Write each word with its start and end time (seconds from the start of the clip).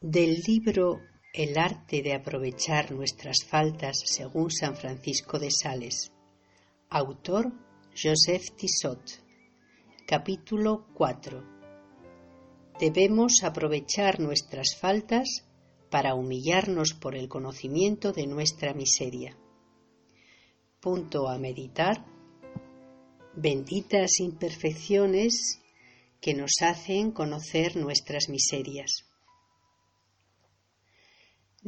Del 0.00 0.44
libro 0.46 1.00
El 1.34 1.58
arte 1.58 2.02
de 2.02 2.14
aprovechar 2.14 2.92
nuestras 2.92 3.38
faltas 3.44 4.00
según 4.04 4.48
San 4.52 4.76
Francisco 4.76 5.40
de 5.40 5.50
Sales. 5.50 6.12
Autor 6.88 7.52
Joseph 8.00 8.50
Tissot. 8.56 9.00
Capítulo 10.06 10.86
4. 10.94 11.42
Debemos 12.78 13.42
aprovechar 13.42 14.20
nuestras 14.20 14.76
faltas 14.76 15.44
para 15.90 16.14
humillarnos 16.14 16.94
por 16.94 17.16
el 17.16 17.28
conocimiento 17.28 18.12
de 18.12 18.28
nuestra 18.28 18.74
miseria. 18.74 19.36
Punto 20.78 21.28
a 21.28 21.38
meditar. 21.38 22.06
Benditas 23.34 24.20
imperfecciones 24.20 25.60
que 26.20 26.34
nos 26.34 26.62
hacen 26.62 27.10
conocer 27.10 27.74
nuestras 27.76 28.28
miserias. 28.28 29.08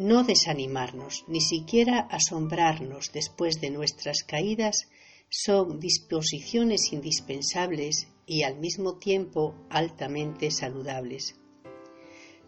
No 0.01 0.25
desanimarnos, 0.25 1.27
ni 1.29 1.43
siquiera 1.43 1.99
asombrarnos 2.11 3.13
después 3.13 3.61
de 3.61 3.69
nuestras 3.69 4.23
caídas 4.23 4.89
son 5.29 5.79
disposiciones 5.79 6.95
indispensables 6.95 8.09
y 8.25 8.45
al 8.45 8.57
mismo 8.59 8.97
tiempo 8.97 9.55
altamente 9.69 10.51
saludables. 10.53 11.39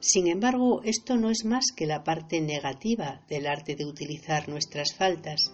Sin 0.01 0.29
embargo, 0.29 0.81
esto 0.83 1.19
no 1.19 1.29
es 1.29 1.45
más 1.45 1.67
que 1.77 1.85
la 1.85 2.05
parte 2.05 2.41
negativa 2.41 3.23
del 3.29 3.47
arte 3.47 3.77
de 3.77 3.85
utilizar 3.85 4.49
nuestras 4.49 4.95
faltas. 4.95 5.53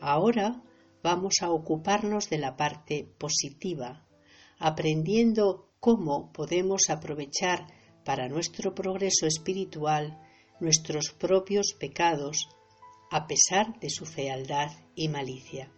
Ahora 0.00 0.62
vamos 1.02 1.42
a 1.42 1.50
ocuparnos 1.50 2.30
de 2.30 2.38
la 2.38 2.56
parte 2.56 3.12
positiva, 3.18 4.06
aprendiendo 4.56 5.68
cómo 5.80 6.30
podemos 6.32 6.82
aprovechar 6.90 7.66
para 8.04 8.28
nuestro 8.28 8.72
progreso 8.72 9.26
espiritual 9.26 10.20
nuestros 10.60 11.10
propios 11.10 11.74
pecados, 11.74 12.48
a 13.10 13.26
pesar 13.26 13.78
de 13.80 13.90
su 13.90 14.04
fealdad 14.04 14.70
y 14.94 15.08
malicia. 15.08 15.72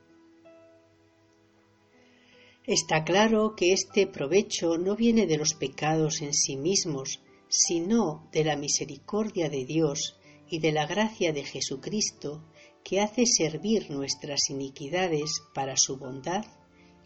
Está 2.66 3.04
claro 3.04 3.54
que 3.56 3.72
este 3.72 4.06
provecho 4.06 4.78
no 4.78 4.94
viene 4.94 5.26
de 5.26 5.38
los 5.38 5.54
pecados 5.54 6.20
en 6.20 6.34
sí 6.34 6.56
mismos, 6.56 7.20
sino 7.48 8.28
de 8.32 8.44
la 8.44 8.56
misericordia 8.56 9.48
de 9.48 9.64
Dios 9.64 10.18
y 10.48 10.58
de 10.60 10.72
la 10.72 10.86
gracia 10.86 11.32
de 11.32 11.44
Jesucristo, 11.44 12.44
que 12.84 13.00
hace 13.00 13.26
servir 13.26 13.90
nuestras 13.90 14.50
iniquidades 14.50 15.42
para 15.54 15.76
su 15.76 15.96
bondad 15.96 16.44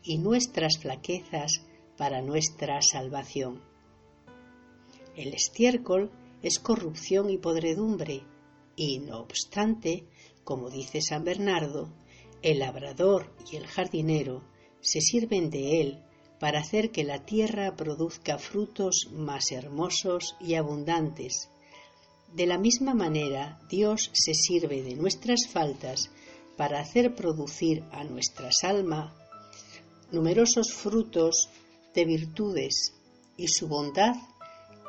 y 0.02 0.18
nuestras 0.18 0.78
flaquezas 0.78 1.62
para 1.96 2.20
nuestra 2.20 2.82
salvación. 2.82 3.62
El 5.16 5.32
estiércol 5.34 6.10
es 6.44 6.58
corrupción 6.58 7.30
y 7.30 7.38
podredumbre, 7.38 8.22
y 8.76 8.98
no 8.98 9.20
obstante, 9.20 10.04
como 10.44 10.68
dice 10.68 11.00
San 11.00 11.24
Bernardo, 11.24 11.88
el 12.42 12.58
labrador 12.58 13.34
y 13.50 13.56
el 13.56 13.66
jardinero 13.66 14.44
se 14.82 15.00
sirven 15.00 15.48
de 15.48 15.80
él 15.80 16.04
para 16.38 16.60
hacer 16.60 16.90
que 16.90 17.02
la 17.02 17.24
tierra 17.24 17.74
produzca 17.76 18.36
frutos 18.36 19.08
más 19.10 19.52
hermosos 19.52 20.36
y 20.38 20.56
abundantes. 20.56 21.48
De 22.34 22.46
la 22.46 22.58
misma 22.58 22.92
manera, 22.92 23.58
Dios 23.70 24.10
se 24.12 24.34
sirve 24.34 24.82
de 24.82 24.96
nuestras 24.96 25.48
faltas 25.48 26.10
para 26.58 26.78
hacer 26.78 27.14
producir 27.14 27.84
a 27.90 28.04
nuestras 28.04 28.64
almas 28.64 29.14
numerosos 30.12 30.74
frutos 30.74 31.48
de 31.94 32.04
virtudes 32.04 32.92
y 33.38 33.48
su 33.48 33.66
bondad 33.66 34.14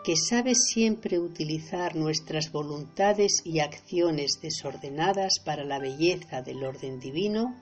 que 0.06 0.16
sabe 0.16 0.54
siempre 0.54 1.18
utilizar 1.18 1.96
nuestras 1.96 2.52
voluntades 2.52 3.42
y 3.44 3.60
acciones 3.60 4.40
desordenadas 4.40 5.40
para 5.44 5.64
la 5.64 5.80
belleza 5.80 6.44
del 6.44 6.64
orden 6.64 7.00
divino, 7.00 7.60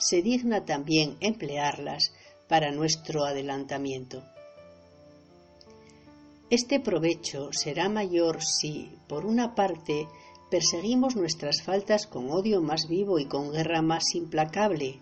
se 0.00 0.20
digna 0.20 0.64
también 0.64 1.16
emplearlas 1.20 2.12
para 2.48 2.72
nuestro 2.72 3.24
adelantamiento. 3.24 4.24
Este 6.50 6.80
provecho 6.80 7.50
será 7.52 7.88
mayor 7.88 8.42
si, 8.42 8.90
por 9.06 9.24
una 9.24 9.54
parte, 9.54 10.08
perseguimos 10.50 11.14
nuestras 11.14 11.62
faltas 11.62 12.08
con 12.08 12.28
odio 12.28 12.60
más 12.60 12.88
vivo 12.88 13.20
y 13.20 13.26
con 13.26 13.52
guerra 13.52 13.82
más 13.82 14.16
implacable, 14.16 14.98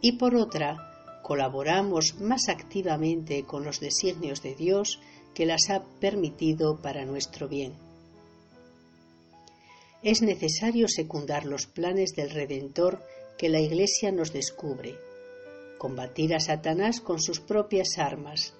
y 0.00 0.12
por 0.12 0.36
otra, 0.36 1.20
colaboramos 1.22 2.18
más 2.18 2.48
activamente 2.48 3.44
con 3.44 3.62
los 3.62 3.78
designios 3.78 4.42
de 4.42 4.54
Dios 4.54 5.00
que 5.34 5.46
las 5.46 5.70
ha 5.70 5.84
permitido 6.00 6.80
para 6.80 7.04
nuestro 7.04 7.48
bien. 7.48 7.74
Es 10.02 10.22
necesario 10.22 10.86
secundar 10.88 11.46
los 11.46 11.66
planes 11.66 12.14
del 12.14 12.30
Redentor 12.30 13.02
que 13.38 13.48
la 13.48 13.60
Iglesia 13.60 14.12
nos 14.12 14.32
descubre, 14.32 14.96
combatir 15.78 16.34
a 16.34 16.40
Satanás 16.40 17.00
con 17.00 17.20
sus 17.20 17.40
propias 17.40 17.98
armas, 17.98 18.54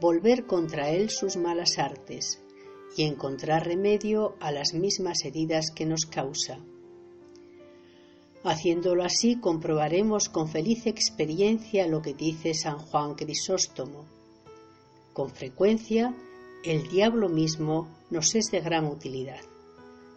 volver 0.00 0.46
contra 0.46 0.90
él 0.90 1.10
sus 1.10 1.36
malas 1.36 1.78
artes 1.78 2.40
y 2.96 3.04
encontrar 3.04 3.66
remedio 3.66 4.36
a 4.40 4.52
las 4.52 4.74
mismas 4.74 5.24
heridas 5.24 5.70
que 5.74 5.86
nos 5.86 6.06
causa. 6.06 6.58
Haciéndolo 8.44 9.04
así 9.04 9.40
comprobaremos 9.40 10.28
con 10.28 10.48
feliz 10.48 10.86
experiencia 10.86 11.86
lo 11.86 12.02
que 12.02 12.12
dice 12.12 12.52
San 12.52 12.78
Juan 12.78 13.14
Crisóstomo, 13.14 14.04
con 15.14 15.30
frecuencia, 15.30 16.12
el 16.64 16.88
diablo 16.88 17.28
mismo 17.28 17.88
nos 18.10 18.34
es 18.34 18.50
de 18.50 18.60
gran 18.60 18.86
utilidad. 18.86 19.40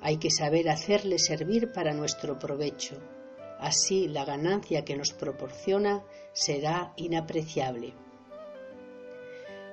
Hay 0.01 0.17
que 0.17 0.31
saber 0.31 0.69
hacerle 0.69 1.19
servir 1.19 1.71
para 1.71 1.93
nuestro 1.93 2.39
provecho. 2.39 2.95
Así 3.59 4.07
la 4.07 4.25
ganancia 4.25 4.83
que 4.83 4.97
nos 4.97 5.13
proporciona 5.13 6.03
será 6.33 6.93
inapreciable. 6.97 7.93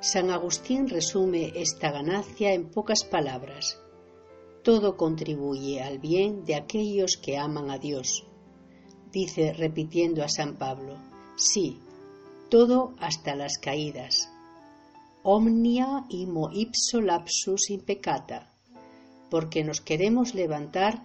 San 0.01 0.31
Agustín 0.31 0.89
resume 0.89 1.53
esta 1.57 1.91
ganancia 1.91 2.53
en 2.53 2.71
pocas 2.71 3.05
palabras. 3.05 3.81
Todo 4.63 4.99
contribuye 4.99 5.83
al 5.83 5.99
bien 5.99 6.45
de 6.45 6.57
aquellos 6.57 7.17
que 7.17 7.39
aman 7.39 7.71
a 7.71 7.79
Dios. 7.79 8.27
Dice 9.11 9.55
repitiendo 9.55 10.23
a 10.23 10.29
San 10.29 10.57
Pablo, 10.57 10.99
sí, 11.37 11.79
todo 12.51 12.95
hasta 12.99 13.35
las 13.35 13.59
caídas, 13.59 14.29
omnia 15.27 16.05
imo 16.11 16.51
ipso 16.53 17.01
lapsus 17.01 17.71
impecata, 17.71 18.53
porque 19.31 19.65
nos 19.65 19.81
queremos 19.81 20.35
levantar 20.35 21.03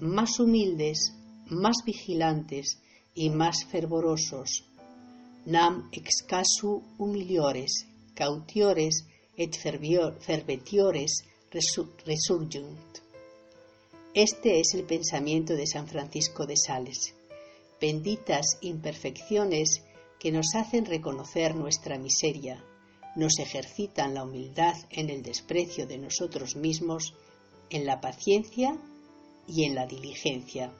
más 0.00 0.40
humildes, 0.40 1.12
más 1.50 1.76
vigilantes 1.84 2.80
y 3.14 3.28
más 3.28 3.66
fervorosos. 3.66 4.64
Nam 5.44 5.90
ex 5.92 6.22
casu 6.26 6.82
humiliores, 6.96 7.86
cautiores 8.14 9.06
et 9.36 9.54
fervetiores 9.54 11.24
resurgiunt. 12.06 12.98
Este 14.14 14.60
es 14.60 14.72
el 14.74 14.84
pensamiento 14.84 15.54
de 15.54 15.66
San 15.66 15.86
Francisco 15.86 16.46
de 16.46 16.56
Sales. 16.56 17.14
Benditas 17.78 18.58
imperfecciones 18.62 19.82
que 20.18 20.32
nos 20.32 20.54
hacen 20.54 20.86
reconocer 20.86 21.54
nuestra 21.54 21.98
miseria, 21.98 22.64
nos 23.16 23.38
ejercitan 23.38 24.14
la 24.14 24.24
humildad 24.24 24.76
en 24.90 25.10
el 25.10 25.22
desprecio 25.22 25.86
de 25.86 25.98
nosotros 25.98 26.56
mismos, 26.56 27.14
en 27.70 27.86
la 27.86 28.00
paciencia 28.00 28.76
y 29.46 29.64
en 29.64 29.74
la 29.74 29.86
diligencia. 29.86 30.72